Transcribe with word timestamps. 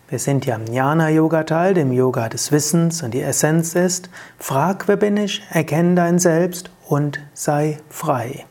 Wir 0.07 0.19
sind 0.19 0.45
ja 0.45 0.57
im 0.57 0.67
Jnana-Yoga-Teil, 0.67 1.73
dem 1.73 1.91
Yoga 1.91 2.29
des 2.29 2.53
Wissens 2.53 3.03
und 3.03 3.15
die 3.15 3.23
Essenz 3.23 3.75
ist, 3.75 4.11
frag, 4.39 4.87
wer 4.87 4.97
bin 4.97 5.17
ich, 5.17 5.43
erkenne 5.51 5.95
dein 5.95 6.19
Selbst 6.19 6.71
und 6.87 7.21
sei 7.33 7.79
frei. 7.89 8.45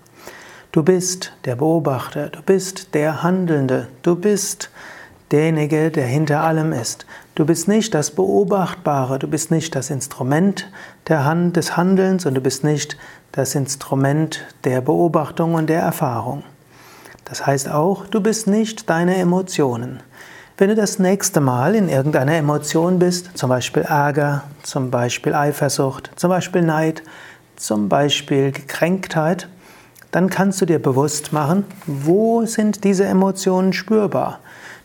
Du 0.71 0.81
bist 0.81 1.31
der 1.45 1.55
Beobachter, 1.55 2.30
du 2.30 2.41
bist 2.41 2.95
der 2.95 3.21
Handelnde, 3.21 3.88
du 4.02 4.16
bist 4.16 4.71
derjenige, 5.30 5.91
der 5.91 6.08
hinter 6.08 6.41
allem 6.41 6.73
ist. 6.73 7.05
Du 7.35 7.45
bist 7.45 7.67
nicht 7.67 7.94
das 7.94 8.09
Beobachtbare, 8.09 9.20
du 9.20 9.27
bist 9.27 9.52
nicht 9.52 9.75
das 9.75 9.91
Instrument 9.91 10.72
der 11.08 11.23
Hand 11.23 11.55
des 11.55 11.77
Handelns 11.77 12.25
und 12.25 12.33
du 12.33 12.41
bist 12.41 12.63
nicht 12.63 12.97
das 13.31 13.53
Instrument 13.53 14.44
der 14.63 14.81
Beobachtung 14.81 15.53
und 15.53 15.67
der 15.67 15.81
Erfahrung. 15.81 16.44
Das 17.25 17.45
heißt 17.45 17.70
auch, 17.70 18.08
du 18.08 18.22
bist 18.22 18.47
nicht 18.47 18.89
deine 18.89 19.17
Emotionen. 19.17 20.02
Wenn 20.55 20.69
du 20.69 20.75
das 20.75 21.00
nächste 21.00 21.41
Mal 21.41 21.73
in 21.73 21.89
irgendeiner 21.89 22.36
Emotion 22.36 23.00
bist, 23.00 23.36
zum 23.36 23.50
Beispiel 23.50 23.81
Ärger, 23.81 24.44
zum 24.61 24.91
Beispiel 24.91 25.33
Eifersucht, 25.33 26.11
zum 26.16 26.30
Beispiel 26.30 26.61
Neid, 26.61 27.02
zum 27.55 27.89
Beispiel 27.89 28.52
Gekränktheit, 28.52 29.47
dann 30.11 30.30
kannst 30.30 30.61
du 30.61 30.67
dir 30.67 30.78
bewusst 30.78 31.33
machen, 31.33 31.66
wo 31.88 32.45
sind 32.45 32.83
diese 32.83 33.05
Emotionen 33.05 33.73
spürbar. 33.73 34.41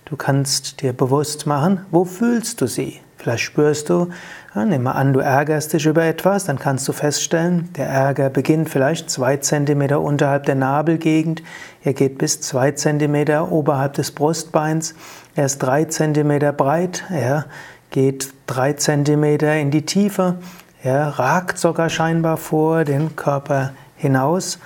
Du 0.06 0.16
kannst 0.16 0.80
dir 0.80 0.94
bewusst 0.94 1.46
machen, 1.46 1.84
wo 1.90 2.06
fühlst 2.06 2.62
du 2.62 2.66
sie. 2.66 3.00
Vielleicht 3.18 3.42
spürst 3.42 3.90
du, 3.90 4.10
ja, 4.54 4.64
nimm 4.64 4.84
mal 4.84 4.92
an, 4.92 5.12
du 5.12 5.18
ärgerst 5.18 5.72
dich 5.72 5.86
über 5.86 6.04
etwas, 6.04 6.44
dann 6.44 6.58
kannst 6.58 6.86
du 6.86 6.92
feststellen, 6.92 7.68
der 7.76 7.88
Ärger 7.88 8.30
beginnt 8.30 8.70
vielleicht 8.70 9.10
zwei 9.10 9.36
Zentimeter 9.38 10.00
unterhalb 10.00 10.46
der 10.46 10.54
Nabelgegend, 10.54 11.42
er 11.82 11.94
geht 11.94 12.16
bis 12.18 12.40
zwei 12.40 12.70
Zentimeter 12.70 13.50
oberhalb 13.50 13.94
des 13.94 14.12
Brustbeins, 14.12 14.94
er 15.34 15.46
ist 15.46 15.58
drei 15.58 15.84
Zentimeter 15.84 16.52
breit, 16.52 17.04
er 17.10 17.46
geht 17.90 18.32
drei 18.46 18.74
Zentimeter 18.74 19.56
in 19.56 19.72
die 19.72 19.84
Tiefe, 19.84 20.36
er 20.82 21.08
ragt 21.18 21.58
sogar 21.58 21.90
scheinbar 21.90 22.36
vor 22.36 22.84
den 22.84 23.16
Körper 23.16 23.72
hinaus. 23.96 24.60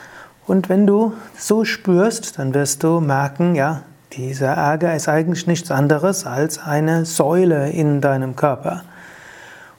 Und 0.47 0.69
wenn 0.69 0.87
du 0.87 1.15
so 1.39 1.65
spürst, 1.65 2.39
dann 2.39 2.53
wirst 2.53 2.83
du 2.83 3.01
merken, 3.01 3.55
ja, 3.55 3.83
dieser 4.17 4.49
Ärger 4.49 4.95
ist 4.95 5.09
eigentlich 5.09 5.47
nichts 5.47 5.71
anderes 5.71 6.27
als 6.27 6.59
eine 6.59 7.05
Säule 7.05 7.71
in 7.71 8.01
deinem 8.01 8.37
Körper. 8.37 8.83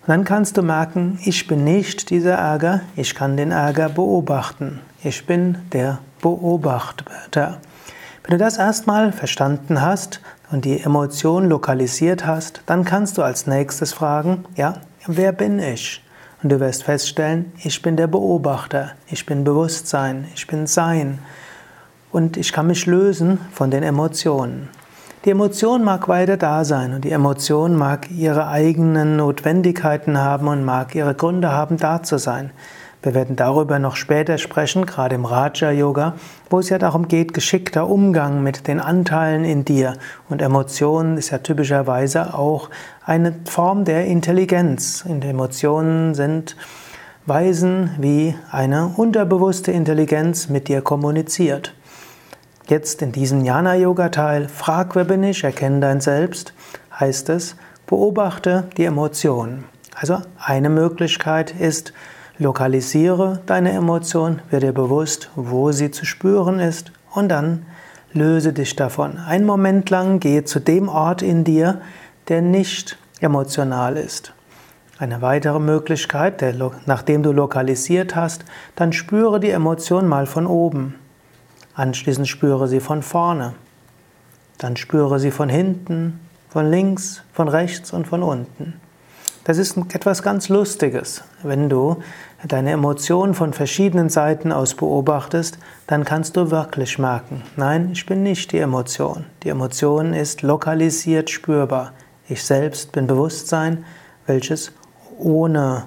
Und 0.02 0.10
dann 0.10 0.24
kannst 0.24 0.58
du 0.58 0.64
merken, 0.64 1.20
ich 1.24 1.48
bin 1.48 1.64
nicht 1.64 2.10
dieser 2.10 2.34
Ärger, 2.34 2.82
ich 2.96 3.16
kann 3.16 3.38
den 3.38 3.52
Ärger 3.52 3.90
beobachten. 3.90 4.82
Ich 5.04 5.26
bin 5.26 5.58
der 5.72 6.00
Beobachter. 6.22 7.60
Wenn 8.24 8.38
du 8.38 8.38
das 8.38 8.58
erstmal 8.58 9.12
verstanden 9.12 9.82
hast 9.82 10.20
und 10.52 10.66
die 10.66 10.82
Emotion 10.82 11.48
lokalisiert 11.48 12.26
hast, 12.26 12.62
dann 12.66 12.86
kannst 12.86 13.18
du 13.18 13.22
als 13.22 13.48
nächstes 13.48 13.94
fragen, 13.94 14.46
ja, 14.56 14.76
wer 15.08 15.32
bin 15.32 15.60
ich? 15.60 16.04
Und 16.42 16.52
du 16.52 16.60
wirst 16.60 16.84
feststellen, 16.84 17.52
ich 17.64 17.82
bin 17.82 17.96
der 17.96 18.08
Beobachter, 18.08 18.92
ich 19.08 19.26
bin 19.26 19.44
Bewusstsein, 19.44 20.28
ich 20.36 20.48
bin 20.48 20.68
Sein 20.68 21.20
und 22.14 22.38
ich 22.38 22.54
kann 22.54 22.68
mich 22.68 22.86
lösen 22.86 23.40
von 23.52 23.72
den 23.72 23.84
Emotionen. 23.84 24.70
Die 25.26 25.32
Emotion 25.32 25.84
mag 25.84 26.08
weiter 26.08 26.38
da 26.38 26.64
sein 26.64 26.94
und 26.94 27.06
die 27.06 27.12
Emotion 27.12 27.76
mag 27.76 28.12
ihre 28.12 28.48
eigenen 28.48 29.18
Notwendigkeiten 29.18 30.18
haben 30.18 30.48
und 30.48 30.64
mag 30.64 30.96
ihre 30.96 31.16
Gründe 31.16 31.52
haben, 31.52 31.78
da 31.78 32.04
zu 32.04 32.18
sein. 32.18 32.52
Wir 33.02 33.14
werden 33.14 33.36
darüber 33.36 33.80
noch 33.80 33.96
später 33.96 34.38
sprechen, 34.38 34.86
gerade 34.86 35.16
im 35.16 35.26
Raja 35.26 35.72
Yoga, 35.72 36.14
wo 36.50 36.60
es 36.60 36.70
ja 36.70 36.78
darum 36.78 37.08
geht, 37.08 37.34
geschickter 37.34 37.90
Umgang 37.90 38.44
mit 38.44 38.68
den 38.68 38.80
Anteilen 38.80 39.44
in 39.44 39.66
dir. 39.66 39.96
Und 40.30 40.42
Emotionen 40.42 41.18
ist 41.18 41.32
ja 41.32 41.40
typischerweise 41.40 42.34
auch 42.34 42.70
eine 43.06 43.34
Form 43.46 43.84
der 43.84 44.06
Intelligenz. 44.06 45.04
Und 45.08 45.26
Emotionen 45.26 46.14
sind 46.14 46.56
Weisen, 47.26 47.92
wie 48.00 48.36
eine 48.52 48.94
unterbewusste 48.96 49.72
Intelligenz 49.72 50.48
mit 50.48 50.68
dir 50.68 50.82
kommuniziert. 50.82 51.74
Jetzt 52.68 53.02
in 53.02 53.12
diesem 53.12 53.42
Jnana-Yoga-Teil, 53.44 54.48
frag, 54.48 54.96
wer 54.96 55.04
bin 55.04 55.22
ich, 55.22 55.44
erkenne 55.44 55.82
dein 55.82 56.00
Selbst, 56.00 56.54
heißt 56.98 57.28
es, 57.28 57.58
beobachte 57.88 58.70
die 58.78 58.86
Emotionen. 58.86 59.66
Also 59.94 60.22
eine 60.38 60.70
Möglichkeit 60.70 61.52
ist, 61.60 61.92
lokalisiere 62.38 63.42
deine 63.46 63.74
Emotion, 63.74 64.42
werde 64.50 64.68
dir 64.68 64.74
bewusst, 64.74 65.30
wo 65.36 65.74
sie 65.74 65.92
zu 65.92 66.06
spüren 66.06 66.60
ist 66.60 66.94
und 67.12 67.28
dann 67.28 67.66
löse 68.14 68.54
dich 68.54 68.78
davon. 68.78 69.18
Ein 69.18 69.46
Moment 69.46 69.90
lang 69.90 70.22
gehe 70.22 70.46
zu 70.46 70.62
dem 70.62 70.88
Ort 70.88 71.22
in 71.22 71.44
dir, 71.44 71.82
der 72.30 72.42
nicht 72.42 72.98
emotional 73.20 73.98
ist. 73.98 74.34
Eine 75.00 75.22
weitere 75.22 75.60
Möglichkeit, 75.60 76.42
nachdem 76.86 77.24
du 77.24 77.34
lokalisiert 77.34 78.16
hast, 78.16 78.46
dann 78.78 78.94
spüre 78.94 79.42
die 79.42 79.50
Emotion 79.50 80.08
mal 80.08 80.28
von 80.28 80.48
oben. 80.48 80.96
Anschließend 81.76 82.28
spüre 82.28 82.68
sie 82.68 82.80
von 82.80 83.02
vorne. 83.02 83.54
Dann 84.58 84.78
spüre 84.78 85.20
sie 85.20 85.32
von 85.32 85.50
hinten, 85.50 86.20
von 86.50 86.70
links, 86.70 87.24
von 87.34 87.48
rechts 87.48 87.94
und 87.94 88.08
von 88.08 88.22
unten. 88.22 88.80
Das 89.46 89.58
ist 89.58 89.76
etwas 89.94 90.24
ganz 90.24 90.48
Lustiges. 90.48 91.24
Wenn 91.42 91.68
du 91.68 91.98
deine 92.48 92.72
Emotionen 92.72 93.34
von 93.34 93.52
verschiedenen 93.52 94.10
Seiten 94.10 94.54
aus 94.54 94.74
beobachtest, 94.74 95.58
dann 95.88 96.06
kannst 96.06 96.38
du 96.38 96.50
wirklich 96.50 96.98
merken, 96.98 97.44
nein, 97.58 97.90
ich 97.92 98.06
bin 98.06 98.24
nicht 98.24 98.54
die 98.54 98.60
Emotion. 98.60 99.26
Die 99.44 99.50
Emotion 99.50 100.14
ist 100.14 100.44
lokalisiert 100.44 101.30
spürbar. 101.30 101.92
Ich 102.30 102.44
selbst 102.46 102.94
bin 102.94 103.06
Bewusstsein, 103.08 103.84
welches 104.28 104.72
ohne 105.18 105.86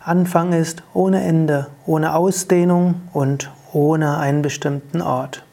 Anfang 0.00 0.54
ist, 0.54 0.82
ohne 0.94 1.22
Ende, 1.22 1.66
ohne 1.84 2.14
Ausdehnung 2.14 3.02
und 3.12 3.50
ohne 3.72 4.18
einen 4.18 4.42
bestimmten 4.42 5.00
Ort. 5.00 5.44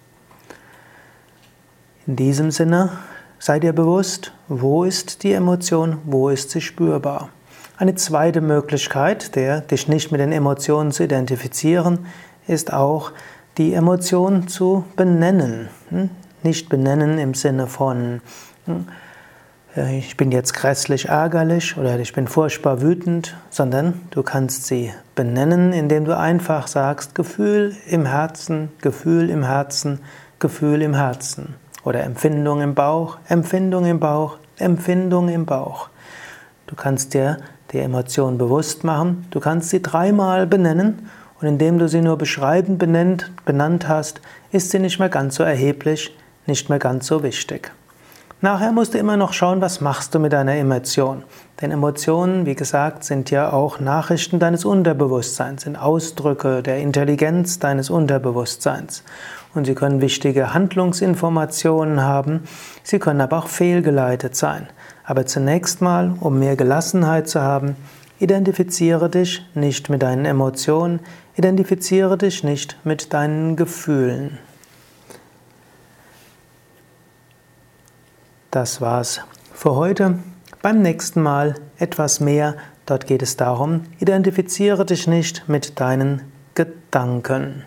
In 2.05 2.15
diesem 2.15 2.51
Sinne 2.51 2.89
sei 3.39 3.59
dir 3.59 3.73
bewusst, 3.73 4.33
wo 4.47 4.83
ist 4.83 5.23
die 5.23 5.33
Emotion, 5.33 5.99
wo 6.05 6.29
ist 6.29 6.51
sie 6.51 6.61
spürbar. 6.61 7.29
Eine 7.77 7.95
zweite 7.95 8.41
Möglichkeit, 8.41 9.35
der, 9.35 9.61
dich 9.61 9.87
nicht 9.87 10.11
mit 10.11 10.21
den 10.21 10.31
Emotionen 10.31 10.91
zu 10.91 11.03
identifizieren, 11.03 12.05
ist 12.47 12.71
auch 12.71 13.11
die 13.57 13.73
Emotion 13.73 14.47
zu 14.47 14.85
benennen. 14.95 15.69
Hm? 15.89 16.09
Nicht 16.43 16.69
benennen 16.69 17.17
im 17.19 17.33
Sinne 17.33 17.67
von 17.67 18.21
hm, 18.65 18.85
ich 19.75 20.17
bin 20.17 20.31
jetzt 20.31 20.53
grässlich 20.53 21.09
ärgerlich 21.09 21.77
oder 21.77 21.97
ich 21.97 22.13
bin 22.13 22.27
furchtbar 22.27 22.83
wütend, 22.83 23.35
sondern 23.49 24.01
du 24.11 24.21
kannst 24.21 24.67
sie 24.67 24.93
benennen, 25.15 25.73
indem 25.73 26.05
du 26.05 26.15
einfach 26.15 26.67
sagst 26.67 27.15
Gefühl 27.15 27.75
im 27.87 28.05
Herzen, 28.05 28.71
Gefühl 28.81 29.31
im 29.31 29.43
Herzen, 29.43 29.99
Gefühl 30.37 30.83
im 30.83 30.93
Herzen 30.93 31.55
oder 31.83 32.03
Empfindung 32.03 32.61
im 32.61 32.75
Bauch, 32.75 33.17
Empfindung 33.27 33.85
im 33.85 33.99
Bauch, 33.99 34.37
Empfindung 34.57 35.29
im 35.29 35.47
Bauch. 35.47 35.89
Du 36.67 36.75
kannst 36.75 37.15
dir 37.15 37.37
die 37.71 37.79
Emotion 37.79 38.37
bewusst 38.37 38.83
machen, 38.83 39.25
du 39.31 39.39
kannst 39.39 39.69
sie 39.69 39.81
dreimal 39.81 40.45
benennen 40.45 41.09
und 41.41 41.47
indem 41.47 41.79
du 41.79 41.87
sie 41.87 42.01
nur 42.01 42.19
beschreibend 42.19 42.77
benannt 42.77 43.87
hast, 43.87 44.21
ist 44.51 44.69
sie 44.69 44.77
nicht 44.77 44.99
mehr 44.99 45.09
ganz 45.09 45.33
so 45.33 45.41
erheblich, 45.41 46.15
nicht 46.45 46.69
mehr 46.69 46.77
ganz 46.77 47.07
so 47.07 47.23
wichtig. 47.23 47.71
Nachher 48.43 48.73
musst 48.73 48.93
du 48.93 48.97
immer 48.97 49.15
noch 49.15 49.31
schauen, 49.31 49.61
was 49.61 49.79
machst 49.79 50.13
du 50.13 50.19
mit 50.19 50.33
deiner 50.33 50.55
Emotion. 50.55 51.23
Denn 51.61 51.71
Emotionen, 51.71 52.45
wie 52.45 52.55
gesagt, 52.55 53.05
sind 53.05 53.31
ja 53.31 53.53
auch 53.53 53.79
Nachrichten 53.79 54.37
deines 54.37 54.65
Unterbewusstseins, 54.65 55.61
sind 55.61 55.77
Ausdrücke 55.77 56.61
der 56.61 56.79
Intelligenz 56.79 57.59
deines 57.59 57.89
Unterbewusstseins. 57.89 59.05
Und 59.53 59.63
sie 59.63 59.75
können 59.75 60.01
wichtige 60.01 60.53
Handlungsinformationen 60.53 62.01
haben, 62.01 62.43
sie 62.83 62.99
können 62.99 63.21
aber 63.21 63.37
auch 63.37 63.47
fehlgeleitet 63.47 64.35
sein. 64.35 64.67
Aber 65.05 65.25
zunächst 65.25 65.81
mal, 65.81 66.13
um 66.19 66.37
mehr 66.37 66.57
Gelassenheit 66.57 67.29
zu 67.29 67.39
haben, 67.39 67.77
identifiziere 68.19 69.09
dich 69.09 69.41
nicht 69.53 69.89
mit 69.89 70.03
deinen 70.03 70.25
Emotionen, 70.25 70.99
identifiziere 71.37 72.17
dich 72.17 72.43
nicht 72.43 72.75
mit 72.83 73.13
deinen 73.13 73.55
Gefühlen. 73.55 74.37
Das 78.53 78.81
war's 78.81 79.19
für 79.51 79.73
heute. 79.73 80.19
Beim 80.61 80.83
nächsten 80.83 81.23
Mal 81.23 81.55
etwas 81.79 82.19
mehr 82.19 82.55
Dort 82.85 83.07
geht 83.07 83.21
es 83.21 83.37
darum, 83.37 83.83
identifiziere 83.99 84.85
dich 84.85 85.07
nicht 85.07 85.47
mit 85.47 85.79
deinen 85.79 86.21
Gedanken. 86.53 87.63